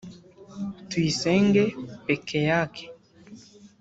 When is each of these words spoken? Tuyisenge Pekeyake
Tuyisenge 0.89 1.63
Pekeyake 2.05 2.83